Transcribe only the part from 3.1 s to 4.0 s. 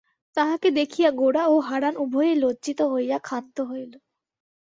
ক্ষান্ত হইল।